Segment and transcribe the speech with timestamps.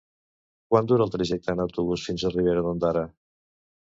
[0.73, 3.07] Quant dura el trajecte en autobús fins a Ribera d'Ondara?